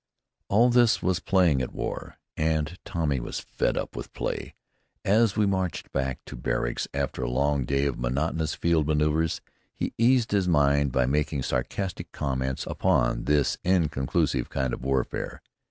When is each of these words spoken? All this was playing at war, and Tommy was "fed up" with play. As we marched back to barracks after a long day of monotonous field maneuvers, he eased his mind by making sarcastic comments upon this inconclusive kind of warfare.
All 0.47 0.71
this 0.71 1.03
was 1.03 1.19
playing 1.19 1.61
at 1.61 1.73
war, 1.75 2.17
and 2.35 2.79
Tommy 2.85 3.19
was 3.19 3.39
"fed 3.39 3.77
up" 3.77 3.95
with 3.95 4.11
play. 4.13 4.55
As 5.05 5.35
we 5.37 5.45
marched 5.45 5.91
back 5.91 6.25
to 6.25 6.35
barracks 6.35 6.87
after 6.91 7.21
a 7.21 7.29
long 7.29 7.65
day 7.65 7.85
of 7.85 7.99
monotonous 7.99 8.55
field 8.55 8.87
maneuvers, 8.87 9.41
he 9.75 9.93
eased 9.99 10.31
his 10.31 10.47
mind 10.47 10.91
by 10.91 11.05
making 11.05 11.43
sarcastic 11.43 12.11
comments 12.11 12.65
upon 12.65 13.25
this 13.25 13.59
inconclusive 13.63 14.49
kind 14.49 14.73
of 14.73 14.83
warfare. 14.83 15.39